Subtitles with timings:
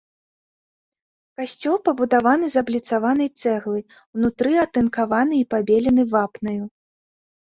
[1.39, 3.79] Касцёл пабудаваны з абліцаванай цэглы,
[4.19, 6.61] унутры атынкаваны і пабелены вапнаю.